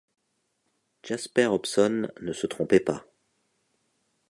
Jasper 1.03 1.45
Hobson 1.51 2.07
ne 2.21 2.33
se 2.33 2.47
trompait 2.47 2.79
pas. 2.79 3.05